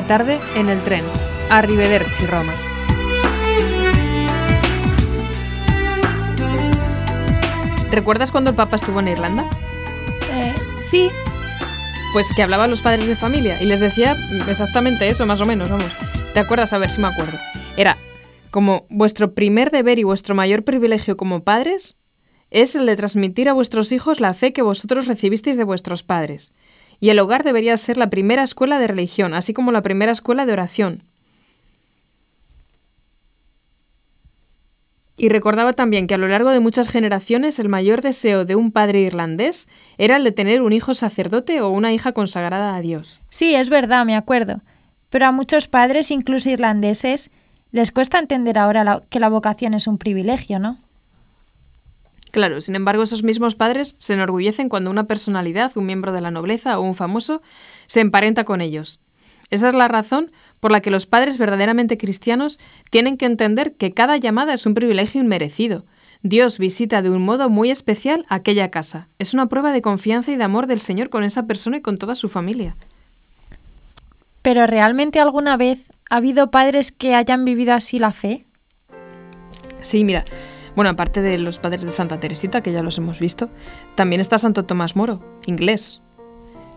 La 0.00 0.06
tarde, 0.06 0.38
en 0.54 0.68
el 0.68 0.80
tren, 0.84 1.04
Arrivederci, 1.50 2.24
Roma. 2.24 2.52
¿Recuerdas 7.90 8.30
cuando 8.30 8.50
el 8.50 8.54
Papa 8.54 8.76
estuvo 8.76 9.00
en 9.00 9.08
Irlanda? 9.08 9.50
Eh, 10.30 10.54
sí. 10.82 11.10
Pues 12.12 12.28
que 12.36 12.44
hablaba 12.44 12.64
a 12.64 12.68
los 12.68 12.80
padres 12.80 13.08
de 13.08 13.16
familia 13.16 13.60
y 13.60 13.66
les 13.66 13.80
decía 13.80 14.16
exactamente 14.46 15.08
eso, 15.08 15.26
más 15.26 15.40
o 15.40 15.46
menos, 15.46 15.68
vamos. 15.68 15.90
¿Te 16.32 16.38
acuerdas? 16.38 16.72
A 16.72 16.78
ver 16.78 16.92
si 16.92 17.00
me 17.00 17.08
acuerdo. 17.08 17.36
Era 17.76 17.98
como 18.52 18.86
vuestro 18.90 19.32
primer 19.32 19.72
deber 19.72 19.98
y 19.98 20.04
vuestro 20.04 20.36
mayor 20.36 20.62
privilegio 20.62 21.16
como 21.16 21.42
padres 21.42 21.96
es 22.52 22.76
el 22.76 22.86
de 22.86 22.94
transmitir 22.94 23.48
a 23.48 23.52
vuestros 23.52 23.90
hijos 23.90 24.20
la 24.20 24.32
fe 24.32 24.52
que 24.52 24.62
vosotros 24.62 25.08
recibisteis 25.08 25.56
de 25.56 25.64
vuestros 25.64 26.04
padres. 26.04 26.52
Y 27.00 27.10
el 27.10 27.18
hogar 27.18 27.44
debería 27.44 27.76
ser 27.76 27.96
la 27.96 28.10
primera 28.10 28.42
escuela 28.42 28.78
de 28.78 28.88
religión, 28.88 29.34
así 29.34 29.54
como 29.54 29.72
la 29.72 29.82
primera 29.82 30.12
escuela 30.12 30.46
de 30.46 30.52
oración. 30.52 31.02
Y 35.16 35.30
recordaba 35.30 35.72
también 35.72 36.06
que 36.06 36.14
a 36.14 36.18
lo 36.18 36.28
largo 36.28 36.50
de 36.50 36.60
muchas 36.60 36.88
generaciones 36.88 37.58
el 37.58 37.68
mayor 37.68 38.02
deseo 38.02 38.44
de 38.44 38.54
un 38.54 38.70
padre 38.70 39.00
irlandés 39.00 39.68
era 39.98 40.16
el 40.16 40.22
de 40.22 40.30
tener 40.30 40.62
un 40.62 40.72
hijo 40.72 40.94
sacerdote 40.94 41.60
o 41.60 41.70
una 41.70 41.92
hija 41.92 42.12
consagrada 42.12 42.76
a 42.76 42.80
Dios. 42.80 43.20
Sí, 43.28 43.54
es 43.56 43.68
verdad, 43.68 44.04
me 44.04 44.14
acuerdo. 44.14 44.60
Pero 45.10 45.26
a 45.26 45.32
muchos 45.32 45.66
padres, 45.66 46.12
incluso 46.12 46.50
irlandeses, 46.50 47.30
les 47.72 47.90
cuesta 47.90 48.20
entender 48.20 48.58
ahora 48.58 49.02
que 49.10 49.18
la 49.18 49.28
vocación 49.28 49.74
es 49.74 49.88
un 49.88 49.98
privilegio, 49.98 50.60
¿no? 50.60 50.78
Claro, 52.38 52.60
sin 52.60 52.76
embargo, 52.76 53.02
esos 53.02 53.24
mismos 53.24 53.56
padres 53.56 53.96
se 53.98 54.14
enorgullecen 54.14 54.68
cuando 54.68 54.92
una 54.92 55.08
personalidad, 55.08 55.72
un 55.74 55.86
miembro 55.86 56.12
de 56.12 56.20
la 56.20 56.30
nobleza 56.30 56.78
o 56.78 56.82
un 56.82 56.94
famoso, 56.94 57.42
se 57.86 57.98
emparenta 57.98 58.44
con 58.44 58.60
ellos. 58.60 59.00
Esa 59.50 59.66
es 59.66 59.74
la 59.74 59.88
razón 59.88 60.30
por 60.60 60.70
la 60.70 60.80
que 60.80 60.92
los 60.92 61.04
padres 61.04 61.36
verdaderamente 61.36 61.98
cristianos 61.98 62.60
tienen 62.90 63.16
que 63.16 63.26
entender 63.26 63.74
que 63.74 63.92
cada 63.92 64.18
llamada 64.18 64.54
es 64.54 64.66
un 64.66 64.74
privilegio 64.74 65.20
inmerecido. 65.20 65.82
Dios 66.22 66.58
visita 66.58 67.02
de 67.02 67.10
un 67.10 67.24
modo 67.24 67.50
muy 67.50 67.72
especial 67.72 68.24
aquella 68.28 68.70
casa. 68.70 69.08
Es 69.18 69.34
una 69.34 69.46
prueba 69.46 69.72
de 69.72 69.82
confianza 69.82 70.30
y 70.30 70.36
de 70.36 70.44
amor 70.44 70.68
del 70.68 70.78
Señor 70.78 71.10
con 71.10 71.24
esa 71.24 71.42
persona 71.46 71.78
y 71.78 71.80
con 71.80 71.98
toda 71.98 72.14
su 72.14 72.28
familia. 72.28 72.76
¿Pero 74.42 74.64
realmente 74.68 75.18
alguna 75.18 75.56
vez 75.56 75.92
ha 76.08 76.18
habido 76.18 76.52
padres 76.52 76.92
que 76.92 77.16
hayan 77.16 77.44
vivido 77.44 77.74
así 77.74 77.98
la 77.98 78.12
fe? 78.12 78.44
Sí, 79.80 80.04
mira, 80.04 80.24
bueno, 80.78 80.90
aparte 80.90 81.22
de 81.22 81.38
los 81.38 81.58
padres 81.58 81.82
de 81.82 81.90
Santa 81.90 82.20
Teresita, 82.20 82.60
que 82.60 82.70
ya 82.70 82.84
los 82.84 82.98
hemos 82.98 83.18
visto, 83.18 83.48
también 83.96 84.20
está 84.20 84.38
Santo 84.38 84.64
Tomás 84.64 84.94
Moro, 84.94 85.18
inglés. 85.44 86.00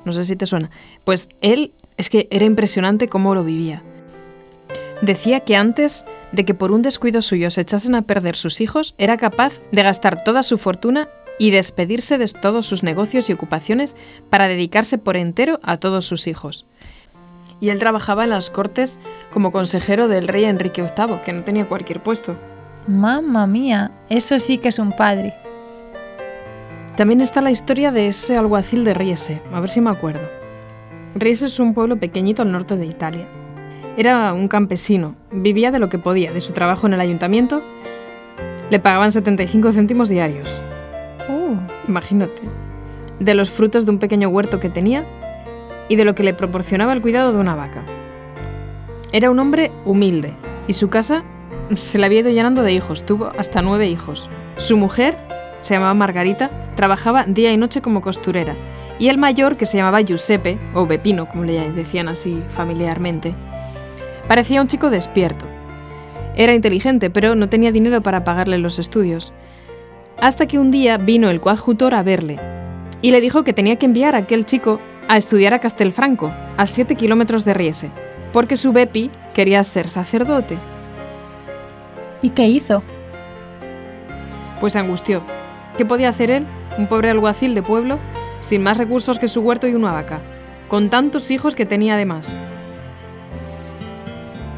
No 0.05 0.11
sé 0.11 0.25
si 0.25 0.35
te 0.35 0.47
suena. 0.47 0.71
Pues 1.03 1.29
él 1.41 1.71
es 1.97 2.09
que 2.09 2.27
era 2.31 2.45
impresionante 2.45 3.07
cómo 3.07 3.35
lo 3.35 3.43
vivía. 3.43 3.83
Decía 5.03 5.41
que 5.41 5.55
antes 5.55 6.03
de 6.31 6.45
que 6.45 6.55
por 6.55 6.71
un 6.71 6.81
descuido 6.81 7.21
suyo 7.21 7.51
se 7.51 7.61
echasen 7.61 7.93
a 7.93 8.01
perder 8.01 8.35
sus 8.35 8.59
hijos, 8.59 8.95
era 8.97 9.17
capaz 9.17 9.59
de 9.71 9.83
gastar 9.83 10.23
toda 10.23 10.41
su 10.41 10.57
fortuna 10.57 11.07
y 11.37 11.51
despedirse 11.51 12.17
de 12.17 12.27
todos 12.27 12.65
sus 12.65 12.81
negocios 12.81 13.29
y 13.29 13.33
ocupaciones 13.33 13.95
para 14.31 14.47
dedicarse 14.47 14.97
por 14.97 15.15
entero 15.15 15.59
a 15.61 15.77
todos 15.77 16.05
sus 16.05 16.25
hijos. 16.25 16.65
Y 17.59 17.69
él 17.69 17.77
trabajaba 17.77 18.23
en 18.23 18.31
las 18.31 18.49
cortes 18.49 18.97
como 19.31 19.51
consejero 19.51 20.07
del 20.07 20.27
rey 20.27 20.45
Enrique 20.45 20.81
VIII, 20.81 21.17
que 21.23 21.33
no 21.33 21.43
tenía 21.43 21.67
cualquier 21.67 22.01
puesto. 22.01 22.35
Mamma 22.87 23.45
mía, 23.45 23.91
eso 24.09 24.39
sí 24.39 24.57
que 24.57 24.69
es 24.69 24.79
un 24.79 24.91
padre. 24.91 25.35
También 26.95 27.21
está 27.21 27.39
la 27.39 27.51
historia 27.51 27.91
de 27.91 28.07
ese 28.07 28.37
alguacil 28.37 28.83
de 28.83 28.95
Riese, 28.95 29.41
a 29.53 29.59
ver 29.59 29.69
si 29.69 29.81
me 29.81 29.91
acuerdo. 29.91 30.27
Riese 31.13 31.45
es 31.45 31.59
un 31.59 31.73
pueblo 31.75 31.97
pequeñito 31.97 32.41
al 32.41 32.51
norte 32.51 32.77
de 32.77 32.87
Italia. 32.87 33.27
Era 33.97 34.33
un 34.33 34.47
campesino, 34.47 35.15
vivía 35.31 35.69
de 35.69 35.77
lo 35.77 35.89
que 35.89 35.99
podía, 35.99 36.31
de 36.31 36.41
su 36.41 36.53
trabajo 36.53 36.87
en 36.87 36.93
el 36.93 37.01
ayuntamiento. 37.01 37.61
Le 38.71 38.79
pagaban 38.79 39.11
75 39.11 39.73
céntimos 39.73 40.09
diarios. 40.09 40.61
Uh. 41.29 41.57
Imagínate. 41.87 42.41
De 43.19 43.35
los 43.35 43.51
frutos 43.51 43.85
de 43.85 43.91
un 43.91 43.99
pequeño 43.99 44.29
huerto 44.29 44.59
que 44.59 44.69
tenía 44.69 45.05
y 45.87 45.97
de 45.97 46.05
lo 46.05 46.15
que 46.15 46.23
le 46.23 46.33
proporcionaba 46.33 46.93
el 46.93 47.01
cuidado 47.01 47.31
de 47.31 47.39
una 47.39 47.55
vaca. 47.55 47.83
Era 49.11 49.29
un 49.29 49.37
hombre 49.37 49.71
humilde 49.85 50.33
y 50.67 50.73
su 50.73 50.89
casa 50.89 51.23
se 51.75 51.97
la 51.97 52.07
había 52.07 52.19
ido 52.19 52.29
llenando 52.29 52.63
de 52.63 52.73
hijos, 52.73 53.05
tuvo 53.05 53.31
hasta 53.37 53.61
nueve 53.61 53.87
hijos. 53.87 54.29
Su 54.57 54.77
mujer, 54.77 55.17
se 55.61 55.73
llamaba 55.73 55.93
Margarita, 55.93 56.49
trabajaba 56.75 57.25
día 57.25 57.51
y 57.51 57.57
noche 57.57 57.81
como 57.81 58.01
costurera, 58.01 58.55
y 58.99 59.09
el 59.09 59.17
mayor, 59.17 59.57
que 59.57 59.65
se 59.65 59.77
llamaba 59.77 60.01
Giuseppe, 60.01 60.59
o 60.73 60.87
Pepino, 60.87 61.27
como 61.27 61.43
le 61.43 61.71
decían 61.71 62.07
así 62.07 62.43
familiarmente, 62.49 63.33
parecía 64.27 64.61
un 64.61 64.67
chico 64.67 64.89
despierto. 64.89 65.45
Era 66.35 66.53
inteligente, 66.53 67.09
pero 67.09 67.35
no 67.35 67.49
tenía 67.49 67.71
dinero 67.71 68.01
para 68.01 68.23
pagarle 68.23 68.57
los 68.57 68.79
estudios. 68.79 69.33
Hasta 70.19 70.45
que 70.45 70.59
un 70.59 70.71
día 70.71 70.97
vino 70.97 71.29
el 71.29 71.41
coadjutor 71.41 71.95
a 71.95 72.03
verle, 72.03 72.39
y 73.01 73.11
le 73.11 73.21
dijo 73.21 73.43
que 73.43 73.53
tenía 73.53 73.77
que 73.77 73.87
enviar 73.87 74.15
a 74.15 74.19
aquel 74.19 74.45
chico 74.45 74.79
a 75.07 75.17
estudiar 75.17 75.53
a 75.53 75.59
Castelfranco, 75.59 76.31
a 76.57 76.65
siete 76.65 76.95
kilómetros 76.95 77.43
de 77.43 77.53
Riese, 77.53 77.89
porque 78.31 78.55
su 78.55 78.71
Bepi 78.71 79.09
quería 79.33 79.63
ser 79.63 79.87
sacerdote. 79.87 80.57
¿Y 82.21 82.29
qué 82.29 82.47
hizo? 82.47 82.83
Pues 84.59 84.73
se 84.73 84.79
angustió. 84.79 85.23
¿Qué 85.77 85.85
podía 85.85 86.09
hacer 86.09 86.29
él, 86.29 86.45
un 86.77 86.87
pobre 86.87 87.09
alguacil 87.09 87.55
de 87.55 87.63
pueblo, 87.63 87.99
sin 88.41 88.61
más 88.61 88.77
recursos 88.77 89.19
que 89.19 89.27
su 89.27 89.41
huerto 89.41 89.67
y 89.67 89.73
una 89.73 89.91
vaca, 89.91 90.21
con 90.67 90.89
tantos 90.89 91.31
hijos 91.31 91.55
que 91.55 91.65
tenía 91.65 91.95
además? 91.95 92.37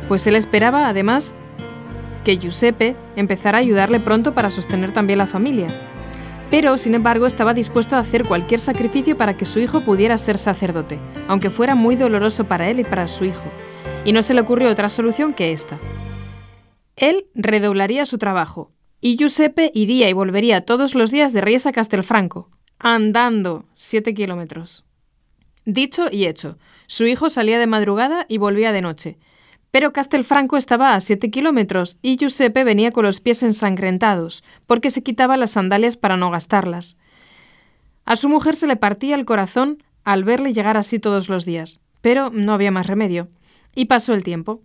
Pues 0.07 0.27
él 0.27 0.35
esperaba, 0.35 0.87
además, 0.89 1.33
que 2.23 2.37
Giuseppe 2.37 2.95
empezara 3.15 3.57
a 3.57 3.61
ayudarle 3.61 3.99
pronto 3.99 4.33
para 4.33 4.49
sostener 4.49 4.91
también 4.91 5.19
la 5.19 5.27
familia. 5.27 5.67
Pero, 6.49 6.77
sin 6.77 6.93
embargo, 6.93 7.25
estaba 7.25 7.53
dispuesto 7.53 7.95
a 7.95 7.99
hacer 7.99 8.25
cualquier 8.25 8.59
sacrificio 8.59 9.17
para 9.17 9.35
que 9.35 9.45
su 9.45 9.59
hijo 9.59 9.81
pudiera 9.81 10.17
ser 10.17 10.37
sacerdote, 10.37 10.99
aunque 11.27 11.49
fuera 11.49 11.75
muy 11.75 11.95
doloroso 11.95 12.43
para 12.43 12.69
él 12.69 12.79
y 12.79 12.83
para 12.83 13.07
su 13.07 13.25
hijo. 13.25 13.43
Y 14.05 14.11
no 14.11 14.21
se 14.21 14.33
le 14.33 14.41
ocurrió 14.41 14.69
otra 14.69 14.89
solución 14.89 15.33
que 15.33 15.51
esta. 15.51 15.79
Él 16.95 17.25
redoblaría 17.33 18.05
su 18.05 18.17
trabajo, 18.17 18.71
y 19.01 19.17
Giuseppe 19.17 19.71
iría 19.73 20.09
y 20.09 20.13
volvería 20.13 20.65
todos 20.65 20.95
los 20.95 21.11
días 21.11 21.33
de 21.33 21.41
Ries 21.41 21.65
a 21.65 21.71
Castelfranco, 21.71 22.49
andando 22.79 23.65
siete 23.75 24.13
kilómetros. 24.13 24.85
Dicho 25.65 26.07
y 26.11 26.25
hecho, 26.25 26.57
su 26.87 27.05
hijo 27.05 27.29
salía 27.29 27.59
de 27.59 27.67
madrugada 27.67 28.25
y 28.27 28.37
volvía 28.37 28.71
de 28.71 28.81
noche. 28.81 29.17
Pero 29.71 29.93
Castelfranco 29.93 30.57
estaba 30.57 30.93
a 30.93 30.99
siete 30.99 31.31
kilómetros 31.31 31.97
y 32.01 32.17
Giuseppe 32.17 32.63
venía 32.63 32.91
con 32.91 33.05
los 33.05 33.19
pies 33.19 33.41
ensangrentados, 33.43 34.43
porque 34.67 34.89
se 34.89 35.01
quitaba 35.01 35.37
las 35.37 35.51
sandalias 35.51 35.97
para 35.97 36.17
no 36.17 36.29
gastarlas. 36.29 36.97
A 38.05 38.15
su 38.15 38.29
mujer 38.29 38.55
se 38.55 38.67
le 38.67 38.75
partía 38.75 39.15
el 39.15 39.25
corazón 39.25 39.81
al 40.03 40.23
verle 40.23 40.53
llegar 40.53 40.77
así 40.77 40.99
todos 40.99 41.29
los 41.29 41.45
días, 41.45 41.79
pero 42.01 42.29
no 42.29 42.53
había 42.53 42.71
más 42.71 42.87
remedio. 42.87 43.29
Y 43.73 43.85
pasó 43.85 44.13
el 44.13 44.23
tiempo. 44.23 44.61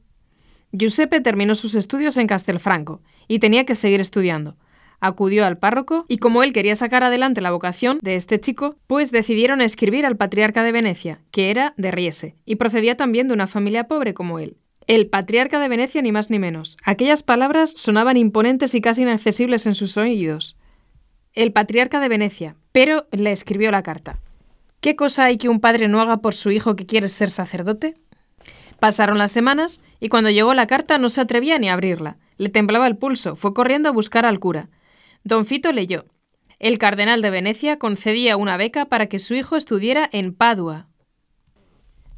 Giuseppe 0.73 1.21
terminó 1.21 1.55
sus 1.55 1.75
estudios 1.75 2.17
en 2.17 2.27
Castelfranco 2.27 3.01
y 3.27 3.39
tenía 3.39 3.65
que 3.65 3.75
seguir 3.75 4.01
estudiando. 4.01 4.57
Acudió 5.01 5.47
al 5.47 5.59
párroco 5.59 6.05
y 6.09 6.19
como 6.19 6.43
él 6.43 6.53
quería 6.53 6.75
sacar 6.75 7.05
adelante 7.05 7.41
la 7.41 7.53
vocación 7.53 7.99
de 8.03 8.17
este 8.17 8.41
chico, 8.41 8.77
pues 8.87 9.13
decidieron 9.13 9.61
escribir 9.61 10.05
al 10.05 10.17
patriarca 10.17 10.63
de 10.63 10.73
Venecia, 10.73 11.21
que 11.31 11.51
era 11.51 11.73
de 11.77 11.91
Riese, 11.91 12.35
y 12.45 12.57
procedía 12.57 12.97
también 12.97 13.29
de 13.29 13.35
una 13.35 13.47
familia 13.47 13.87
pobre 13.87 14.13
como 14.13 14.39
él. 14.41 14.57
El 14.89 15.09
patriarca 15.09 15.61
de 15.61 15.69
Venecia 15.69 16.03
ni 16.03 16.13
más 16.13 16.31
ni 16.31 16.39
menos. 16.39 16.77
Aquellas 16.83 17.23
palabras 17.23 17.73
sonaban 17.77 18.17
imponentes 18.17 18.75
y 18.75 18.81
casi 18.81 19.03
inaccesibles 19.03 19.67
en 19.67 19.75
sus 19.75 19.97
oídos. 19.97 20.57
El 21.33 21.53
patriarca 21.53 22.01
de 22.01 22.09
Venecia, 22.09 22.57
pero 22.73 23.07
le 23.13 23.31
escribió 23.31 23.71
la 23.71 23.83
carta. 23.83 24.19
¿Qué 24.81 24.97
cosa 24.97 25.25
hay 25.25 25.37
que 25.37 25.49
un 25.49 25.61
padre 25.61 25.89
no 25.89 26.01
haga 26.01 26.19
por 26.19 26.35
su 26.35 26.51
hijo 26.51 26.75
que 26.75 26.87
quiere 26.87 27.09
ser 27.09 27.31
sacerdote? 27.31 27.95
Pasaron 28.81 29.19
las 29.19 29.33
semanas 29.33 29.83
y 29.99 30.09
cuando 30.09 30.31
llegó 30.31 30.55
la 30.55 30.67
carta 30.67 30.99
no 30.99 31.09
se 31.09 31.21
atrevía 31.21 31.59
ni 31.59 31.69
a 31.69 31.73
abrirla. 31.73 32.19
Le 32.37 32.49
temblaba 32.49 32.87
el 32.87 32.97
pulso, 32.97 33.35
fue 33.35 33.53
corriendo 33.53 33.89
a 33.89 33.93
buscar 33.93 34.25
al 34.25 34.39
cura. 34.39 34.69
Don 35.25 35.45
Fito 35.45 35.73
leyó. 35.73 36.07
El 36.61 36.79
cardenal 36.79 37.23
de 37.23 37.31
Venecia 37.31 37.79
concedía 37.79 38.37
una 38.37 38.57
beca 38.57 38.87
para 38.87 39.07
que 39.07 39.19
su 39.19 39.35
hijo 39.35 39.57
estudiara 39.57 40.09
en 40.13 40.35
Padua. 40.35 40.89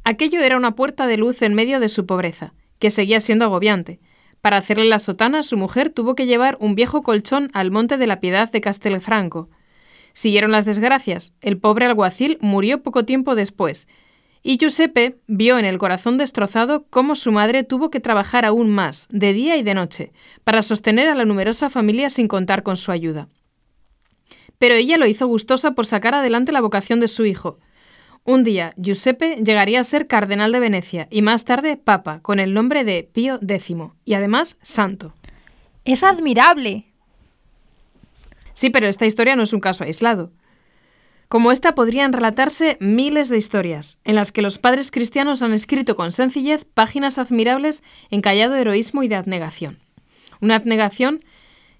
Aquello 0.03 0.39
era 0.41 0.57
una 0.57 0.75
puerta 0.75 1.07
de 1.07 1.17
luz 1.17 1.41
en 1.41 1.53
medio 1.53 1.79
de 1.79 1.89
su 1.89 2.05
pobreza, 2.05 2.53
que 2.79 2.89
seguía 2.89 3.19
siendo 3.19 3.45
agobiante. 3.45 3.99
Para 4.41 4.57
hacerle 4.57 4.85
la 4.85 4.97
sotana, 4.97 5.43
su 5.43 5.57
mujer 5.57 5.91
tuvo 5.91 6.15
que 6.15 6.25
llevar 6.25 6.57
un 6.59 6.73
viejo 6.73 7.03
colchón 7.03 7.51
al 7.53 7.69
monte 7.69 7.97
de 7.97 8.07
la 8.07 8.19
Piedad 8.19 8.51
de 8.51 8.61
Castelfranco. 8.61 9.49
Siguieron 10.13 10.51
las 10.51 10.65
desgracias. 10.65 11.33
El 11.41 11.59
pobre 11.59 11.85
alguacil 11.85 12.39
murió 12.41 12.81
poco 12.81 13.05
tiempo 13.05 13.35
después, 13.35 13.87
y 14.43 14.57
Giuseppe 14.57 15.19
vio 15.27 15.59
en 15.59 15.65
el 15.65 15.77
corazón 15.77 16.17
destrozado 16.17 16.85
cómo 16.89 17.15
su 17.15 17.31
madre 17.31 17.63
tuvo 17.63 17.91
que 17.91 17.99
trabajar 17.99 18.45
aún 18.45 18.69
más, 18.69 19.07
de 19.11 19.33
día 19.33 19.55
y 19.57 19.63
de 19.63 19.75
noche, 19.75 20.11
para 20.43 20.61
sostener 20.61 21.07
a 21.09 21.15
la 21.15 21.25
numerosa 21.25 21.69
familia 21.69 22.09
sin 22.09 22.27
contar 22.27 22.63
con 22.63 22.75
su 22.75 22.91
ayuda. 22.91 23.29
Pero 24.57 24.75
ella 24.75 24.97
lo 24.97 25.05
hizo 25.05 25.27
gustosa 25.27 25.71
por 25.71 25.85
sacar 25.85 26.15
adelante 26.15 26.51
la 26.51 26.61
vocación 26.61 26.99
de 26.99 27.07
su 27.07 27.25
hijo. 27.25 27.59
Un 28.23 28.43
día, 28.43 28.73
Giuseppe 28.77 29.37
llegaría 29.43 29.79
a 29.79 29.83
ser 29.83 30.07
cardenal 30.07 30.51
de 30.51 30.59
Venecia 30.59 31.07
y 31.09 31.21
más 31.21 31.45
tarde 31.45 31.77
papa, 31.77 32.19
con 32.21 32.39
el 32.39 32.53
nombre 32.53 32.83
de 32.83 33.09
Pío 33.11 33.39
X, 33.41 33.75
y 34.05 34.13
además 34.13 34.57
santo. 34.61 35.13
Es 35.85 36.03
admirable. 36.03 36.85
Sí, 38.53 38.69
pero 38.69 38.87
esta 38.87 39.07
historia 39.07 39.35
no 39.35 39.43
es 39.43 39.53
un 39.53 39.59
caso 39.59 39.83
aislado. 39.83 40.31
Como 41.31 41.53
esta 41.53 41.75
podrían 41.75 42.11
relatarse 42.11 42.75
miles 42.81 43.29
de 43.29 43.37
historias, 43.37 43.99
en 44.03 44.15
las 44.15 44.33
que 44.33 44.41
los 44.41 44.57
padres 44.57 44.91
cristianos 44.91 45.41
han 45.41 45.53
escrito 45.53 45.95
con 45.95 46.11
sencillez 46.11 46.65
páginas 46.65 47.17
admirables 47.17 47.83
en 48.09 48.19
callado 48.19 48.55
heroísmo 48.55 49.01
y 49.01 49.07
de 49.07 49.15
abnegación. 49.15 49.79
Una 50.41 50.57
abnegación 50.57 51.23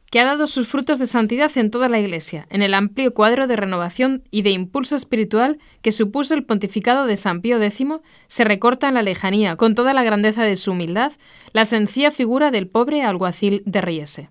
que 0.09 0.21
ha 0.21 0.25
dado 0.25 0.48
sus 0.48 0.69
frutos 0.69 1.00
de 1.00 1.06
santidad 1.06 1.51
en 1.57 1.69
toda 1.69 1.89
la 1.89 2.00
Iglesia, 2.00 2.48
en 2.50 2.62
el 2.62 2.74
amplio 2.74 3.13
cuadro 3.13 3.45
de 3.45 3.57
renovación 3.57 4.24
y 4.31 4.44
de 4.44 4.51
impulso 4.51 4.95
espiritual 4.95 5.59
que 5.81 5.92
supuso 5.92 6.33
el 6.33 6.45
pontificado 6.45 7.06
de 7.06 7.18
San 7.18 7.42
Pío 7.42 7.62
X, 7.62 7.86
se 8.27 8.45
recorta 8.45 8.88
en 8.88 8.94
la 8.94 9.01
lejanía, 9.01 9.57
con 9.57 9.75
toda 9.75 9.94
la 9.94 10.03
grandeza 10.03 10.44
de 10.44 10.56
su 10.56 10.71
humildad, 10.71 11.12
la 11.51 11.65
sencilla 11.65 12.12
figura 12.12 12.51
del 12.51 12.69
pobre 12.69 13.03
alguacil 13.03 13.63
de 13.65 13.81
Riese. 13.81 14.30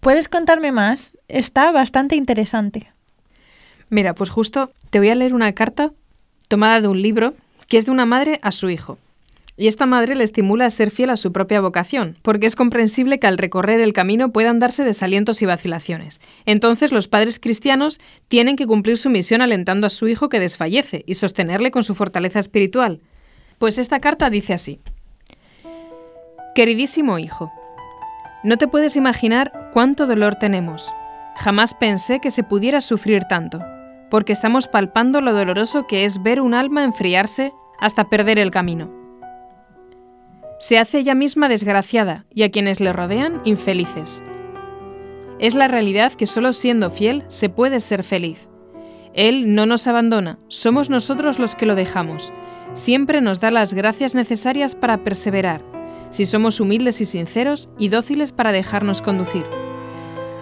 ¿Puedes 0.00 0.28
contarme 0.28 0.70
más? 0.70 1.16
Está 1.28 1.72
bastante 1.72 2.14
interesante. 2.14 2.92
Mira, 3.90 4.14
pues 4.14 4.30
justo 4.30 4.70
te 4.90 4.98
voy 4.98 5.08
a 5.08 5.14
leer 5.14 5.34
una 5.34 5.52
carta 5.52 5.90
tomada 6.48 6.80
de 6.80 6.88
un 6.88 7.00
libro 7.00 7.34
que 7.68 7.78
es 7.78 7.86
de 7.86 7.92
una 7.92 8.06
madre 8.06 8.38
a 8.42 8.52
su 8.52 8.70
hijo. 8.70 8.98
Y 9.56 9.66
esta 9.66 9.86
madre 9.86 10.14
le 10.14 10.22
estimula 10.22 10.66
a 10.66 10.70
ser 10.70 10.92
fiel 10.92 11.10
a 11.10 11.16
su 11.16 11.32
propia 11.32 11.60
vocación, 11.60 12.16
porque 12.22 12.46
es 12.46 12.54
comprensible 12.54 13.18
que 13.18 13.26
al 13.26 13.38
recorrer 13.38 13.80
el 13.80 13.92
camino 13.92 14.30
puedan 14.30 14.60
darse 14.60 14.84
desalientos 14.84 15.42
y 15.42 15.46
vacilaciones. 15.46 16.20
Entonces 16.46 16.92
los 16.92 17.08
padres 17.08 17.40
cristianos 17.40 17.98
tienen 18.28 18.54
que 18.54 18.68
cumplir 18.68 18.98
su 18.98 19.10
misión 19.10 19.42
alentando 19.42 19.88
a 19.88 19.90
su 19.90 20.06
hijo 20.06 20.28
que 20.28 20.38
desfallece 20.38 21.02
y 21.06 21.14
sostenerle 21.14 21.72
con 21.72 21.82
su 21.82 21.96
fortaleza 21.96 22.38
espiritual. 22.38 23.00
Pues 23.58 23.78
esta 23.78 23.98
carta 23.98 24.30
dice 24.30 24.54
así. 24.54 24.78
Queridísimo 26.54 27.18
hijo, 27.18 27.52
no 28.44 28.58
te 28.58 28.68
puedes 28.68 28.94
imaginar 28.94 29.70
cuánto 29.72 30.06
dolor 30.06 30.36
tenemos. 30.36 30.92
Jamás 31.36 31.74
pensé 31.74 32.20
que 32.20 32.30
se 32.30 32.44
pudiera 32.44 32.80
sufrir 32.80 33.24
tanto 33.24 33.60
porque 34.10 34.32
estamos 34.32 34.68
palpando 34.68 35.20
lo 35.20 35.32
doloroso 35.32 35.86
que 35.86 36.04
es 36.04 36.22
ver 36.22 36.40
un 36.40 36.54
alma 36.54 36.84
enfriarse 36.84 37.52
hasta 37.78 38.08
perder 38.08 38.38
el 38.38 38.50
camino. 38.50 38.90
Se 40.58 40.78
hace 40.78 40.98
ella 40.98 41.14
misma 41.14 41.48
desgraciada 41.48 42.26
y 42.34 42.42
a 42.42 42.50
quienes 42.50 42.80
le 42.80 42.92
rodean 42.92 43.40
infelices. 43.44 44.22
Es 45.38 45.54
la 45.54 45.68
realidad 45.68 46.12
que 46.12 46.26
solo 46.26 46.52
siendo 46.52 46.90
fiel 46.90 47.24
se 47.28 47.48
puede 47.48 47.80
ser 47.80 48.02
feliz. 48.02 48.48
Él 49.14 49.54
no 49.54 49.66
nos 49.66 49.86
abandona, 49.86 50.38
somos 50.48 50.90
nosotros 50.90 51.38
los 51.38 51.54
que 51.54 51.66
lo 51.66 51.76
dejamos. 51.76 52.32
Siempre 52.72 53.20
nos 53.20 53.40
da 53.40 53.50
las 53.50 53.72
gracias 53.72 54.14
necesarias 54.14 54.74
para 54.74 55.04
perseverar, 55.04 55.62
si 56.10 56.26
somos 56.26 56.60
humildes 56.60 57.00
y 57.00 57.04
sinceros 57.06 57.68
y 57.78 57.88
dóciles 57.88 58.32
para 58.32 58.52
dejarnos 58.52 59.00
conducir. 59.00 59.44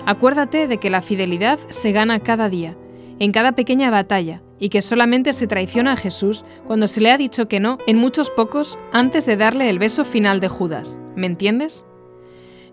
Acuérdate 0.06 0.66
de 0.66 0.78
que 0.78 0.90
la 0.90 1.02
fidelidad 1.02 1.58
se 1.68 1.92
gana 1.92 2.20
cada 2.20 2.48
día, 2.48 2.76
en 3.18 3.32
cada 3.32 3.52
pequeña 3.52 3.90
batalla 3.90 4.42
y 4.58 4.68
que 4.68 4.82
solamente 4.82 5.32
se 5.32 5.46
traiciona 5.46 5.92
a 5.92 5.96
Jesús 5.96 6.44
cuando 6.66 6.86
se 6.86 7.00
le 7.00 7.10
ha 7.10 7.18
dicho 7.18 7.48
que 7.48 7.60
no 7.60 7.78
en 7.86 7.98
muchos 7.98 8.30
pocos 8.30 8.78
antes 8.92 9.26
de 9.26 9.36
darle 9.36 9.68
el 9.70 9.78
beso 9.78 10.04
final 10.04 10.40
de 10.40 10.48
Judas. 10.48 10.98
¿Me 11.14 11.26
entiendes? 11.26 11.84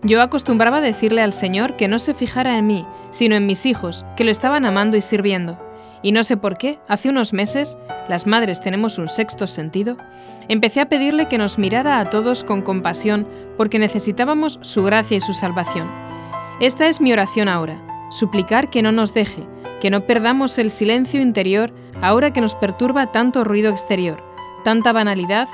Yo 0.02 0.20
acostumbraba 0.20 0.80
decirle 0.80 1.22
al 1.22 1.32
Señor 1.32 1.76
que 1.76 1.88
no 1.88 1.98
se 1.98 2.14
fijara 2.14 2.58
en 2.58 2.66
mí, 2.66 2.86
sino 3.10 3.36
en 3.36 3.46
mis 3.46 3.64
hijos, 3.64 4.04
que 4.16 4.24
lo 4.24 4.30
estaban 4.30 4.66
amando 4.66 4.96
y 4.96 5.00
sirviendo. 5.00 5.58
Y 6.02 6.12
no 6.12 6.22
sé 6.24 6.36
por 6.36 6.58
qué, 6.58 6.78
hace 6.86 7.08
unos 7.08 7.32
meses, 7.32 7.78
las 8.10 8.26
madres 8.26 8.60
tenemos 8.60 8.98
un 8.98 9.08
sexto 9.08 9.46
sentido, 9.46 9.96
empecé 10.48 10.80
a 10.80 10.90
pedirle 10.90 11.28
que 11.28 11.38
nos 11.38 11.58
mirara 11.58 11.98
a 11.98 12.10
todos 12.10 12.44
con 12.44 12.60
compasión 12.60 13.26
porque 13.56 13.78
necesitábamos 13.78 14.58
su 14.60 14.82
gracia 14.82 15.16
y 15.16 15.20
su 15.22 15.32
salvación. 15.32 15.88
Esta 16.60 16.86
es 16.86 17.00
mi 17.00 17.10
oración 17.10 17.48
ahora, 17.48 17.80
suplicar 18.14 18.70
que 18.70 18.80
no 18.80 18.92
nos 18.92 19.12
deje, 19.12 19.42
que 19.80 19.90
no 19.90 20.06
perdamos 20.06 20.56
el 20.58 20.70
silencio 20.70 21.20
interior 21.20 21.72
ahora 22.00 22.32
que 22.32 22.40
nos 22.40 22.54
perturba 22.54 23.10
tanto 23.10 23.42
ruido 23.42 23.70
exterior, 23.70 24.22
tanta 24.62 24.92
banalidad 24.92 25.48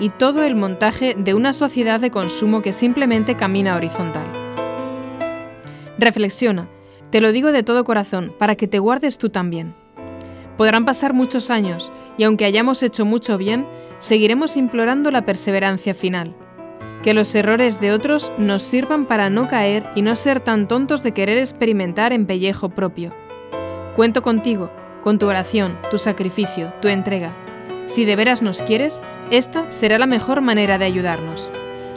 y 0.00 0.10
todo 0.10 0.42
el 0.42 0.56
montaje 0.56 1.14
de 1.14 1.34
una 1.34 1.52
sociedad 1.52 2.00
de 2.00 2.10
consumo 2.10 2.62
que 2.62 2.72
simplemente 2.72 3.36
camina 3.36 3.76
horizontal. 3.76 4.26
Reflexiona, 5.98 6.68
te 7.10 7.20
lo 7.20 7.30
digo 7.30 7.52
de 7.52 7.62
todo 7.62 7.84
corazón, 7.84 8.34
para 8.38 8.56
que 8.56 8.66
te 8.66 8.80
guardes 8.80 9.16
tú 9.16 9.30
también. 9.30 9.74
Podrán 10.56 10.84
pasar 10.84 11.14
muchos 11.14 11.48
años 11.48 11.92
y 12.18 12.24
aunque 12.24 12.44
hayamos 12.44 12.82
hecho 12.82 13.04
mucho 13.04 13.38
bien, 13.38 13.66
seguiremos 14.00 14.56
implorando 14.56 15.12
la 15.12 15.24
perseverancia 15.24 15.94
final. 15.94 16.34
Que 17.02 17.14
los 17.14 17.34
errores 17.34 17.80
de 17.80 17.92
otros 17.92 18.30
nos 18.36 18.62
sirvan 18.62 19.06
para 19.06 19.30
no 19.30 19.48
caer 19.48 19.84
y 19.94 20.02
no 20.02 20.14
ser 20.14 20.40
tan 20.40 20.68
tontos 20.68 21.02
de 21.02 21.12
querer 21.12 21.38
experimentar 21.38 22.12
en 22.12 22.26
pellejo 22.26 22.68
propio. 22.68 23.14
Cuento 23.96 24.22
contigo, 24.22 24.70
con 25.02 25.18
tu 25.18 25.26
oración, 25.26 25.78
tu 25.90 25.98
sacrificio, 25.98 26.72
tu 26.82 26.88
entrega. 26.88 27.32
Si 27.86 28.04
de 28.04 28.16
veras 28.16 28.42
nos 28.42 28.60
quieres, 28.62 29.00
esta 29.30 29.70
será 29.70 29.98
la 29.98 30.06
mejor 30.06 30.42
manera 30.42 30.78
de 30.78 30.84
ayudarnos. 30.84 31.50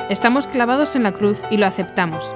Estamos 0.10 0.48
clavados 0.48 0.96
en 0.96 1.04
la 1.04 1.12
cruz 1.12 1.40
y 1.52 1.58
lo 1.58 1.66
aceptamos. 1.66 2.34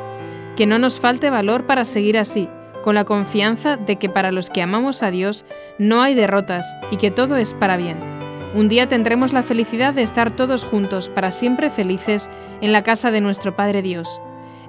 Que 0.55 0.65
no 0.65 0.77
nos 0.77 0.99
falte 0.99 1.29
valor 1.29 1.65
para 1.65 1.85
seguir 1.85 2.17
así, 2.17 2.49
con 2.83 2.95
la 2.95 3.05
confianza 3.05 3.77
de 3.77 3.97
que 3.97 4.09
para 4.09 4.31
los 4.31 4.49
que 4.49 4.61
amamos 4.61 5.03
a 5.03 5.11
Dios 5.11 5.45
no 5.77 6.01
hay 6.01 6.15
derrotas 6.15 6.75
y 6.91 6.97
que 6.97 7.11
todo 7.11 7.35
es 7.37 7.53
para 7.53 7.77
bien. 7.77 8.16
Un 8.57 8.69
día 8.69 8.89
tendremos 8.89 9.33
la 9.33 9.43
felicidad 9.43 9.93
de 9.93 10.01
estar 10.01 10.35
todos 10.35 10.63
juntos 10.63 11.09
para 11.09 11.29
siempre 11.29 11.69
felices 11.69 12.27
en 12.59 12.71
la 12.71 12.81
casa 12.81 13.11
de 13.11 13.21
nuestro 13.21 13.55
Padre 13.55 13.83
Dios. 13.83 14.19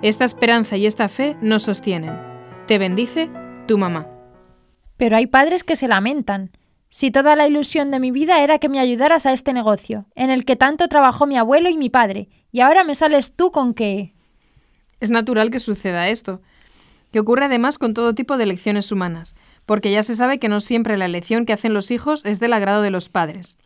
Esta 0.03 0.27
esperanza 0.27 0.77
y 0.77 0.85
esta 0.85 1.09
fe 1.09 1.39
nos 1.41 1.63
sostienen. 1.63 2.15
Te 2.67 2.77
bendice 2.77 3.31
tu 3.67 3.79
mamá. 3.79 4.07
Pero 4.99 5.17
hay 5.17 5.27
padres 5.27 5.65
que 5.65 5.75
se 5.75 5.89
lamentan. 5.89 6.51
Si 6.91 7.11
toda 7.11 7.35
la 7.35 7.49
ilusión 7.49 7.91
de 7.91 7.99
mi 7.99 8.11
vida 8.11 8.43
era 8.43 8.59
que 8.59 8.69
me 8.69 8.79
ayudaras 8.79 9.25
a 9.25 9.33
este 9.33 9.55
negocio, 9.55 10.05
en 10.15 10.29
el 10.29 10.45
que 10.45 10.57
tanto 10.57 10.89
trabajó 10.89 11.27
mi 11.27 11.39
abuelo 11.39 11.71
y 11.71 11.79
mi 11.79 11.89
padre, 11.89 12.29
y 12.53 12.61
ahora 12.61 12.85
me 12.85 12.95
sales 12.95 13.33
tú 13.37 13.51
con 13.51 13.73
que... 13.73 14.13
Es 15.01 15.09
natural 15.09 15.51
que 15.51 15.61
suceda 15.61 16.11
esto, 16.11 16.43
que 17.11 17.21
ocurre 17.21 17.47
además 17.47 17.79
con 17.79 17.95
todo 17.95 18.15
tipo 18.15 18.37
de 18.37 18.45
elecciones 18.45 18.93
humanas, 18.93 19.35
porque 19.65 19.91
ya 19.91 20.03
se 20.03 20.15
sabe 20.15 20.39
que 20.39 20.51
no 20.51 20.61
siempre 20.61 20.99
la 20.99 21.07
elección 21.07 21.47
que 21.47 21.55
hacen 21.55 21.73
los 21.73 21.91
hijos 21.91 22.23
es 22.27 22.39
del 22.39 22.53
agrado 22.53 22.83
de 22.83 22.91
los 22.91 23.09
padres. 23.09 23.57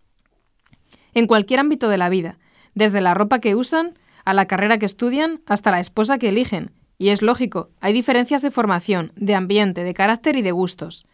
En 1.14 1.26
cualquier 1.26 1.61
ámbito 1.61 1.88
de 1.88 1.99
la 1.99 2.09
vida, 2.09 2.38
desde 2.75 3.00
la 3.00 3.14
ropa 3.14 3.40
que 3.40 3.54
usan, 3.54 3.99
a 4.25 4.35
la 4.35 4.47
carrera 4.47 4.78
que 4.78 4.87
estudian, 4.87 5.40
hasta 5.47 5.71
la 5.71 5.81
esposa 5.81 6.19
que 6.19 6.28
eligen. 6.28 6.71
Y 6.99 7.09
es 7.09 7.23
lógico, 7.23 7.71
hay 7.81 7.92
diferencias 7.92 8.42
de 8.42 8.50
formación, 8.50 9.12
de 9.16 9.35
ambiente, 9.35 9.83
de 9.83 9.95
carácter 9.95 10.37
y 10.37 10.42
de 10.42 10.52
gustos. 10.52 11.07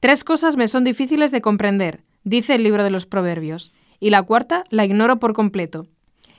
Tres 0.00 0.24
cosas 0.24 0.56
me 0.56 0.66
son 0.66 0.82
difíciles 0.82 1.30
de 1.30 1.40
comprender, 1.40 2.02
dice 2.24 2.54
el 2.54 2.62
libro 2.62 2.82
de 2.82 2.90
los 2.90 3.06
Proverbios, 3.06 3.72
y 4.00 4.10
la 4.10 4.22
cuarta 4.22 4.64
la 4.70 4.84
ignoro 4.84 5.20
por 5.20 5.34
completo. 5.34 5.86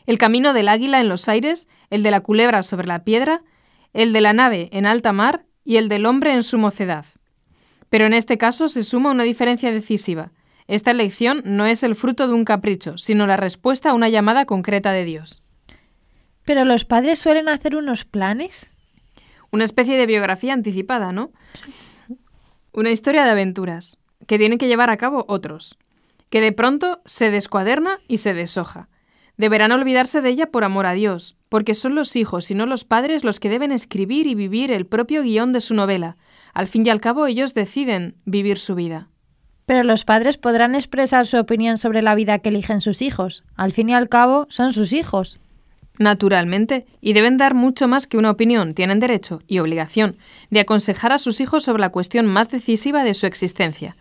El 0.06 0.18
camino 0.18 0.54
del 0.54 0.68
águila 0.68 1.00
en 1.00 1.10
los 1.10 1.30
aires, 1.30 1.68
el 1.90 2.04
de 2.04 2.12
la 2.12 2.22
culebra 2.22 2.64
sobre 2.64 2.88
la 2.88 3.04
piedra, 3.04 3.44
el 3.94 4.14
de 4.14 4.22
la 4.22 4.34
nave 4.34 4.70
en 4.72 4.86
alta 4.86 5.14
mar 5.14 5.46
y 5.64 5.78
el 5.78 5.90
del 5.90 6.06
hombre 6.06 6.34
en 6.34 6.44
su 6.44 6.58
mocedad. 6.58 7.06
Pero 7.90 8.06
en 8.06 8.14
este 8.14 8.38
caso 8.38 8.68
se 8.68 8.84
suma 8.84 9.12
una 9.12 9.24
diferencia 9.24 9.72
decisiva. 9.72 10.32
Esta 10.72 10.92
elección 10.92 11.42
no 11.44 11.66
es 11.66 11.84
el 11.84 11.96
fruto 11.96 12.30
de 12.30 12.34
un 12.34 12.46
capricho, 12.46 12.98
sino 12.98 13.28
la 13.28 13.36
respuesta 13.36 13.90
a 13.90 13.94
una 13.94 14.08
llamada 14.08 14.46
concreta 14.46 14.94
de 14.94 15.04
Dios. 15.04 15.44
¿Pero 16.46 16.64
los 16.64 16.86
padres 16.86 17.20
suelen 17.20 17.50
hacer 17.50 17.76
unos 17.76 18.06
planes? 18.06 18.70
Una 19.52 19.66
especie 19.66 19.98
de 19.98 20.06
biografía 20.06 20.54
anticipada, 20.54 21.12
¿no? 21.12 21.34
Sí. 21.52 21.74
Una 22.72 22.90
historia 22.90 23.26
de 23.26 23.32
aventuras, 23.32 24.00
que 24.28 24.38
tienen 24.38 24.58
que 24.58 24.70
llevar 24.70 24.90
a 24.92 24.96
cabo 24.96 25.26
otros, 25.28 25.78
que 26.30 26.40
de 26.40 26.54
pronto 26.54 27.02
se 27.04 27.32
descuaderna 27.32 27.98
y 28.08 28.20
se 28.20 28.34
deshoja. 28.34 28.88
Deberán 29.36 29.74
olvidarse 29.74 30.22
de 30.22 30.30
ella 30.30 30.52
por 30.52 30.64
amor 30.64 30.86
a 30.86 30.94
Dios, 30.94 31.36
porque 31.50 31.74
son 31.74 31.96
los 31.96 32.16
hijos 32.16 32.50
y 32.50 32.56
no 32.56 32.66
los 32.66 32.86
padres 32.86 33.26
los 33.26 33.42
que 33.42 33.50
deben 33.50 33.74
escribir 33.74 34.26
y 34.26 34.36
vivir 34.36 34.72
el 34.72 34.86
propio 34.86 35.22
guion 35.22 35.52
de 35.52 35.60
su 35.60 35.74
novela. 35.74 36.16
Al 36.54 36.70
fin 36.70 36.86
y 36.86 36.90
al 36.90 37.02
cabo 37.02 37.28
ellos 37.28 37.54
deciden 37.54 38.16
vivir 38.24 38.58
su 38.58 38.74
vida. 38.74 39.10
Pero 39.72 39.86
los 39.86 40.04
padres 40.04 40.36
podrán 40.36 40.76
expresar 40.76 41.26
su 41.26 41.38
opinión 41.38 41.78
sobre 41.78 42.02
la 42.02 42.14
vida 42.14 42.40
que 42.40 42.50
eligen 42.50 42.82
sus 42.82 43.02
hijos. 43.02 43.46
Al 43.56 43.72
fin 43.72 43.88
y 43.88 43.94
al 43.94 44.10
cabo, 44.10 44.46
son 44.50 44.74
sus 44.74 44.92
hijos. 44.92 45.40
Naturalmente, 45.98 46.86
y 47.00 47.14
deben 47.14 47.38
dar 47.38 47.54
mucho 47.54 47.88
más 47.88 48.06
que 48.06 48.18
una 48.18 48.32
opinión, 48.32 48.74
tienen 48.74 49.00
derecho 49.00 49.42
y 49.48 49.60
obligación 49.60 50.18
de 50.50 50.60
aconsejar 50.60 51.14
a 51.14 51.20
sus 51.20 51.40
hijos 51.40 51.64
sobre 51.64 51.80
la 51.80 51.88
cuestión 51.88 52.26
más 52.26 52.50
decisiva 52.50 53.06
de 53.06 53.14
su 53.14 53.28
existencia. 53.28 53.96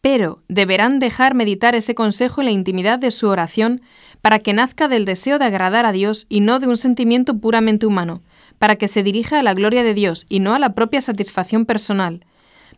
Pero 0.00 0.42
deberán 0.48 0.98
dejar 0.98 1.34
meditar 1.34 1.76
ese 1.76 1.94
consejo 1.94 2.40
en 2.40 2.46
la 2.46 2.50
intimidad 2.50 2.98
de 2.98 3.12
su 3.12 3.28
oración 3.28 3.80
para 4.22 4.40
que 4.40 4.52
nazca 4.52 4.88
del 4.88 5.04
deseo 5.04 5.38
de 5.38 5.44
agradar 5.44 5.86
a 5.86 5.92
Dios 5.92 6.26
y 6.30 6.40
no 6.40 6.58
de 6.58 6.66
un 6.66 6.76
sentimiento 6.76 7.38
puramente 7.38 7.86
humano, 7.86 8.22
para 8.58 8.74
que 8.74 8.88
se 8.88 9.04
dirija 9.04 9.38
a 9.38 9.44
la 9.44 9.54
gloria 9.54 9.84
de 9.84 9.94
Dios 9.94 10.26
y 10.28 10.40
no 10.40 10.52
a 10.52 10.58
la 10.58 10.74
propia 10.74 11.00
satisfacción 11.00 11.64
personal, 11.64 12.24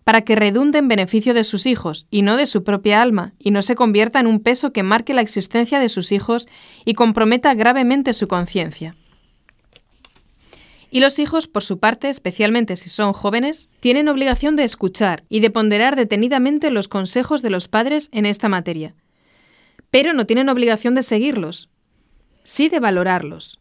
para 0.04 0.22
que 0.22 0.36
redunde 0.36 0.78
en 0.78 0.88
beneficio 0.88 1.34
de 1.34 1.44
sus 1.44 1.66
hijos 1.66 2.06
y 2.10 2.22
no 2.22 2.36
de 2.36 2.46
su 2.46 2.62
propia 2.62 3.02
alma, 3.02 3.32
y 3.38 3.50
no 3.50 3.62
se 3.62 3.74
convierta 3.74 4.20
en 4.20 4.26
un 4.26 4.40
peso 4.40 4.72
que 4.72 4.82
marque 4.82 5.14
la 5.14 5.22
existencia 5.22 5.80
de 5.80 5.88
sus 5.88 6.12
hijos 6.12 6.46
y 6.84 6.94
comprometa 6.94 7.54
gravemente 7.54 8.12
su 8.12 8.28
conciencia. 8.28 8.94
Y 10.90 11.00
los 11.00 11.18
hijos, 11.18 11.48
por 11.48 11.64
su 11.64 11.80
parte, 11.80 12.08
especialmente 12.08 12.76
si 12.76 12.88
son 12.88 13.12
jóvenes, 13.12 13.68
tienen 13.80 14.08
obligación 14.08 14.54
de 14.54 14.62
escuchar 14.62 15.24
y 15.28 15.40
de 15.40 15.50
ponderar 15.50 15.96
detenidamente 15.96 16.70
los 16.70 16.86
consejos 16.86 17.42
de 17.42 17.50
los 17.50 17.66
padres 17.66 18.10
en 18.12 18.26
esta 18.26 18.48
materia. 18.48 18.94
Pero 19.90 20.12
no 20.12 20.26
tienen 20.26 20.48
obligación 20.48 20.94
de 20.94 21.02
seguirlos, 21.02 21.68
sí 22.44 22.68
de 22.68 22.78
valorarlos, 22.78 23.58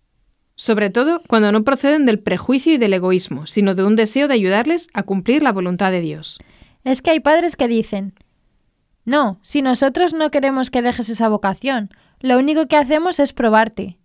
sobre 0.56 0.90
todo 0.90 1.22
cuando 1.28 1.52
no 1.52 1.64
proceden 1.64 2.06
del 2.06 2.20
prejuicio 2.20 2.74
y 2.74 2.78
del 2.78 2.94
egoísmo, 2.94 3.46
sino 3.46 3.76
de 3.76 3.84
un 3.84 3.96
deseo 3.96 4.28
de 4.28 4.36
ayudarles 4.36 4.88
a 4.94 5.04
cumplir 5.04 5.44
la 5.44 5.52
voluntad 5.52 5.92
de 5.92 6.02
Dios. 6.02 6.40
Es 6.84 7.02
que 7.02 7.12
hay 7.12 7.20
padres 7.20 7.56
que 7.56 7.68
dicen, 7.68 8.14
no, 9.06 9.40
si 9.42 9.62
nosotros 9.62 10.14
no 10.14 10.32
queremos 10.32 10.70
que 10.70 10.82
dejes 10.82 11.10
esa 11.10 11.28
vocación, 11.28 11.90
lo 12.20 12.38
único 12.38 12.68
que 12.68 12.78
hacemos 12.78 13.20
es 13.20 13.34
probarte. 13.34 13.98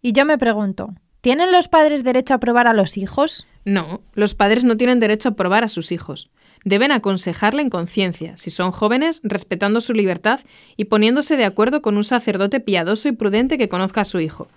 Y 0.00 0.12
yo 0.12 0.24
me 0.24 0.38
pregunto, 0.38 0.94
¿tienen 1.20 1.52
los 1.52 1.68
padres 1.68 2.02
derecho 2.02 2.34
a 2.34 2.38
probar 2.38 2.66
a 2.66 2.72
los 2.72 2.96
hijos? 2.96 3.46
No, 3.64 4.00
los 4.14 4.34
padres 4.34 4.64
no 4.64 4.76
tienen 4.76 4.98
derecho 4.98 5.28
a 5.28 5.36
probar 5.36 5.62
a 5.62 5.68
sus 5.68 5.92
hijos. 5.92 6.30
Deben 6.64 6.90
aconsejarle 6.90 7.62
en 7.62 7.70
conciencia, 7.70 8.36
si 8.36 8.50
son 8.50 8.72
jóvenes, 8.72 9.20
respetando 9.24 9.80
su 9.80 9.92
libertad 9.92 10.40
y 10.76 10.86
poniéndose 10.86 11.36
de 11.36 11.44
acuerdo 11.44 11.82
con 11.82 11.96
un 11.96 12.04
sacerdote 12.04 12.60
piadoso 12.60 13.08
y 13.08 13.12
prudente 13.12 13.58
que 13.58 13.68
conozca 13.68 14.02
a 14.02 14.04
su 14.04 14.20
hijo 14.20 14.48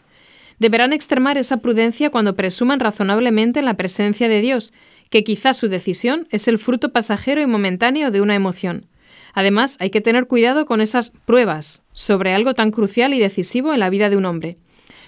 deberán 0.59 0.93
extremar 0.93 1.37
esa 1.37 1.57
prudencia 1.57 2.09
cuando 2.09 2.35
presuman 2.35 2.79
razonablemente 2.79 3.59
en 3.59 3.65
la 3.65 3.75
presencia 3.75 4.27
de 4.29 4.41
Dios, 4.41 4.73
que 5.09 5.23
quizás 5.23 5.57
su 5.57 5.67
decisión 5.67 6.27
es 6.31 6.47
el 6.47 6.57
fruto 6.57 6.91
pasajero 6.91 7.41
y 7.41 7.47
momentáneo 7.47 8.11
de 8.11 8.21
una 8.21 8.35
emoción. 8.35 8.87
Además, 9.33 9.77
hay 9.79 9.89
que 9.89 10.01
tener 10.01 10.27
cuidado 10.27 10.65
con 10.65 10.81
esas 10.81 11.09
pruebas 11.09 11.83
sobre 11.91 12.33
algo 12.33 12.53
tan 12.53 12.71
crucial 12.71 13.13
y 13.13 13.19
decisivo 13.19 13.73
en 13.73 13.81
la 13.81 13.89
vida 13.89 14.09
de 14.09 14.17
un 14.17 14.25
hombre. 14.25 14.55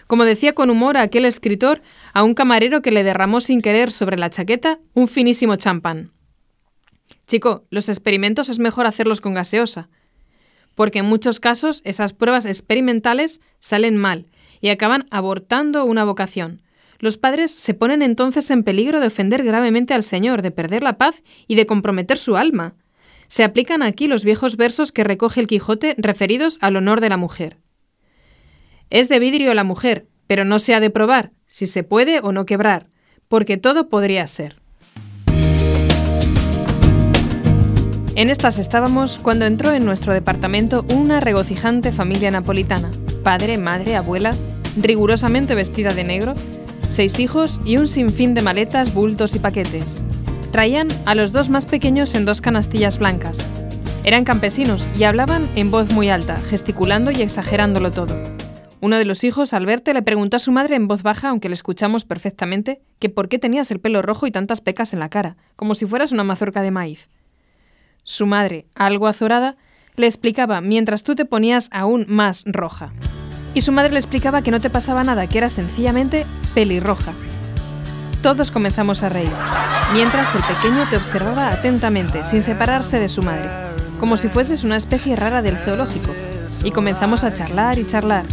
Como 0.05 0.25
decía 0.25 0.53
con 0.53 0.69
humor 0.69 0.97
aquel 0.97 1.25
escritor 1.25 1.81
a 2.13 2.23
un 2.23 2.33
camarero 2.33 2.81
que 2.81 2.91
le 2.91 3.03
derramó 3.03 3.39
sin 3.39 3.61
querer 3.61 3.91
sobre 3.91 4.17
la 4.17 4.29
chaqueta 4.29 4.79
un 4.93 5.07
finísimo 5.07 5.55
champán. 5.55 6.11
Chico, 7.25 7.65
los 7.69 7.89
experimentos 7.89 8.49
es 8.49 8.59
mejor 8.59 8.85
hacerlos 8.85 9.19
con 9.19 9.33
gaseosa, 9.33 9.89
porque 10.75 10.99
en 10.99 11.05
muchos 11.05 11.39
casos 11.39 11.81
esas 11.83 12.13
pruebas 12.13 12.45
experimentales 12.45 13.41
salen 13.59 13.97
mal 13.97 14.27
y 14.61 14.69
acaban 14.69 15.05
abortando 15.11 15.85
una 15.85 16.03
vocación. 16.03 16.61
Los 16.99 17.17
padres 17.17 17.51
se 17.51 17.73
ponen 17.73 18.01
entonces 18.01 18.49
en 18.49 18.63
peligro 18.63 18.99
de 18.99 19.07
ofender 19.07 19.43
gravemente 19.43 19.93
al 19.93 20.03
Señor, 20.03 20.41
de 20.41 20.51
perder 20.51 20.83
la 20.83 20.97
paz 20.97 21.23
y 21.47 21.55
de 21.55 21.65
comprometer 21.65 22.17
su 22.17 22.37
alma. 22.37 22.75
Se 23.27 23.43
aplican 23.43 23.83
aquí 23.83 24.07
los 24.07 24.23
viejos 24.23 24.57
versos 24.57 24.91
que 24.91 25.03
recoge 25.03 25.41
el 25.41 25.47
Quijote 25.47 25.95
referidos 25.97 26.57
al 26.61 26.75
honor 26.75 27.01
de 27.01 27.09
la 27.09 27.17
mujer. 27.17 27.57
Es 28.89 29.09
de 29.09 29.19
vidrio 29.19 29.53
la 29.53 29.63
mujer, 29.63 30.07
pero 30.27 30.45
no 30.45 30.59
se 30.59 30.73
ha 30.73 30.79
de 30.79 30.89
probar 30.89 31.31
si 31.47 31.67
se 31.67 31.83
puede 31.83 32.19
o 32.21 32.31
no 32.31 32.45
quebrar, 32.45 32.87
porque 33.27 33.57
todo 33.57 33.89
podría 33.89 34.25
ser. 34.27 34.61
En 38.15 38.29
estas 38.29 38.57
estábamos 38.57 39.19
cuando 39.19 39.45
entró 39.45 39.73
en 39.73 39.85
nuestro 39.85 40.11
departamento 40.11 40.85
una 40.89 41.19
regocijante 41.19 41.91
familia 41.91 42.31
napolitana, 42.31 42.89
padre, 43.27 43.57
madre, 43.57 43.97
abuela, 43.97 44.33
rigurosamente 44.77 45.53
vestida 45.53 45.93
de 45.93 46.05
negro, 46.05 46.33
seis 46.87 47.19
hijos 47.19 47.59
y 47.65 47.75
un 47.75 47.89
sinfín 47.89 48.33
de 48.33 48.41
maletas, 48.41 48.93
bultos 48.93 49.35
y 49.35 49.39
paquetes. 49.39 49.99
Traían 50.53 50.87
a 51.05 51.13
los 51.13 51.33
dos 51.33 51.49
más 51.49 51.65
pequeños 51.65 52.15
en 52.15 52.23
dos 52.23 52.39
canastillas 52.39 52.99
blancas. 52.99 53.45
Eran 54.05 54.23
campesinos 54.23 54.87
y 54.97 55.03
hablaban 55.03 55.45
en 55.57 55.71
voz 55.71 55.91
muy 55.91 56.07
alta, 56.07 56.37
gesticulando 56.37 57.11
y 57.11 57.21
exagerándolo 57.21 57.91
todo. 57.91 58.17
Uno 58.79 58.95
de 58.95 59.03
los 59.03 59.25
hijos, 59.25 59.51
al 59.51 59.65
verte, 59.65 59.93
le 59.93 60.03
preguntó 60.03 60.37
a 60.37 60.39
su 60.39 60.53
madre 60.53 60.77
en 60.77 60.87
voz 60.87 61.03
baja, 61.03 61.27
aunque 61.27 61.49
le 61.49 61.55
escuchamos 61.55 62.05
perfectamente, 62.05 62.79
que 62.97 63.09
por 63.09 63.27
qué 63.27 63.39
tenías 63.39 63.71
el 63.71 63.81
pelo 63.81 64.01
rojo 64.01 64.25
y 64.27 64.31
tantas 64.31 64.61
pecas 64.61 64.93
en 64.93 65.01
la 65.01 65.09
cara, 65.09 65.35
como 65.57 65.75
si 65.75 65.85
fueras 65.85 66.13
una 66.13 66.23
mazorca 66.23 66.61
de 66.61 66.71
maíz. 66.71 67.09
Su 68.05 68.25
madre, 68.25 68.67
algo 68.73 69.05
azorada, 69.05 69.57
le 69.97 70.05
explicaba 70.05 70.61
mientras 70.61 71.03
tú 71.03 71.15
te 71.15 71.25
ponías 71.25 71.69
aún 71.71 72.05
más 72.07 72.43
roja. 72.45 72.91
Y 73.55 73.61
su 73.61 73.71
madre 73.71 73.91
le 73.91 73.97
explicaba 73.97 74.43
que 74.43 74.51
no 74.51 74.61
te 74.61 74.69
pasaba 74.69 75.03
nada, 75.03 75.25
que 75.25 75.39
era 75.39 75.49
sencillamente 75.49 76.27
pelirroja. 76.53 77.13
Todos 78.21 78.51
comenzamos 78.51 79.01
a 79.01 79.09
reír, 79.09 79.31
mientras 79.93 80.35
el 80.35 80.43
pequeño 80.43 80.87
te 80.89 80.97
observaba 80.97 81.49
atentamente, 81.49 82.23
sin 82.25 82.43
separarse 82.43 82.99
de 82.99 83.09
su 83.09 83.23
madre, 83.23 83.49
como 83.99 84.17
si 84.17 84.27
fueses 84.27 84.63
una 84.63 84.77
especie 84.77 85.15
rara 85.15 85.41
del 85.41 85.57
zoológico. 85.57 86.13
Y 86.63 86.71
comenzamos 86.71 87.23
a 87.23 87.33
charlar 87.33 87.79
y 87.79 87.87
charlar. 87.87 88.25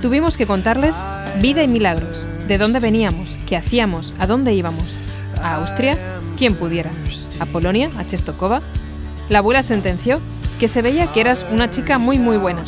Tuvimos 0.00 0.36
que 0.36 0.46
contarles 0.46 1.04
vida 1.40 1.62
y 1.62 1.68
milagros, 1.68 2.26
de 2.48 2.58
dónde 2.58 2.80
veníamos, 2.80 3.36
qué 3.46 3.56
hacíamos, 3.56 4.14
a 4.18 4.26
dónde 4.26 4.52
íbamos. 4.52 4.96
A 5.40 5.54
Austria, 5.56 5.96
quien 6.36 6.54
pudiera. 6.56 6.90
A 7.38 7.46
Polonia, 7.46 7.90
a 7.98 8.04
Chestokova, 8.04 8.62
la 9.28 9.38
abuela 9.38 9.62
sentenció 9.62 10.20
que 10.62 10.68
se 10.68 10.80
veía 10.80 11.12
que 11.12 11.20
eras 11.20 11.44
una 11.50 11.72
chica 11.72 11.98
muy 11.98 12.20
muy 12.20 12.36
buena, 12.36 12.62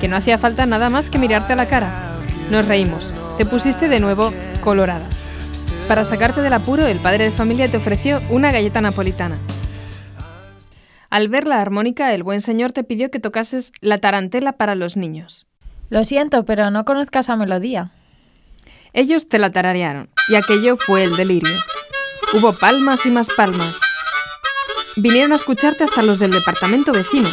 que 0.00 0.08
no 0.08 0.16
hacía 0.16 0.38
falta 0.38 0.66
nada 0.66 0.90
más 0.90 1.08
que 1.08 1.20
mirarte 1.20 1.52
a 1.52 1.56
la 1.56 1.66
cara. 1.66 1.88
Nos 2.50 2.66
reímos. 2.66 3.14
Te 3.36 3.46
pusiste 3.46 3.88
de 3.88 4.00
nuevo 4.00 4.32
colorada. 4.60 5.06
Para 5.86 6.04
sacarte 6.04 6.42
del 6.42 6.52
apuro, 6.52 6.88
el 6.88 6.98
padre 6.98 7.22
de 7.22 7.30
familia 7.30 7.70
te 7.70 7.76
ofreció 7.76 8.20
una 8.28 8.50
galleta 8.50 8.80
napolitana. 8.80 9.38
Al 11.10 11.28
ver 11.28 11.46
la 11.46 11.60
armónica, 11.60 12.12
el 12.12 12.24
buen 12.24 12.40
señor 12.40 12.72
te 12.72 12.82
pidió 12.82 13.08
que 13.12 13.20
tocases 13.20 13.70
la 13.80 13.98
tarantela 13.98 14.54
para 14.54 14.74
los 14.74 14.96
niños. 14.96 15.46
Lo 15.90 16.02
siento, 16.02 16.44
pero 16.44 16.72
no 16.72 16.84
conozcas 16.84 17.26
esa 17.26 17.36
melodía. 17.36 17.92
Ellos 18.94 19.28
te 19.28 19.38
la 19.38 19.52
tararearon, 19.52 20.10
y 20.28 20.34
aquello 20.34 20.76
fue 20.76 21.04
el 21.04 21.14
delirio. 21.14 21.54
Hubo 22.32 22.58
palmas 22.58 23.06
y 23.06 23.12
más 23.12 23.28
palmas, 23.36 23.78
Vinieron 24.96 25.32
a 25.32 25.36
escucharte 25.36 25.84
hasta 25.84 26.02
los 26.02 26.18
del 26.18 26.32
departamento 26.32 26.92
vecino. 26.92 27.28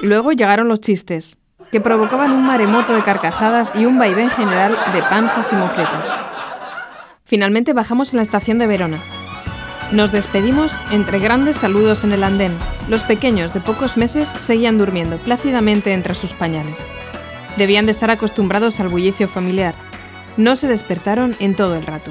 Luego 0.00 0.32
llegaron 0.32 0.68
los 0.68 0.80
chistes, 0.80 1.38
que 1.70 1.80
provocaban 1.80 2.32
un 2.32 2.46
maremoto 2.46 2.94
de 2.94 3.02
carcajadas 3.02 3.72
y 3.74 3.84
un 3.86 3.98
vaivén 3.98 4.30
general 4.30 4.76
de 4.92 5.02
panzas 5.02 5.52
y 5.52 5.56
mofletas. 5.56 6.18
Finalmente 7.24 7.72
bajamos 7.72 8.12
en 8.12 8.18
la 8.18 8.22
estación 8.22 8.58
de 8.58 8.66
Verona. 8.66 9.00
Nos 9.92 10.12
despedimos 10.12 10.78
entre 10.90 11.18
grandes 11.18 11.58
saludos 11.58 12.04
en 12.04 12.12
el 12.12 12.24
andén. 12.24 12.52
Los 12.88 13.02
pequeños 13.04 13.54
de 13.54 13.60
pocos 13.60 13.96
meses 13.96 14.28
seguían 14.36 14.78
durmiendo 14.78 15.18
plácidamente 15.18 15.92
entre 15.92 16.14
sus 16.14 16.34
pañales. 16.34 16.86
Debían 17.56 17.86
de 17.86 17.92
estar 17.92 18.10
acostumbrados 18.10 18.80
al 18.80 18.88
bullicio 18.88 19.28
familiar. 19.28 19.74
No 20.36 20.56
se 20.56 20.66
despertaron 20.66 21.34
en 21.38 21.54
todo 21.54 21.76
el 21.76 21.86
rato. 21.86 22.10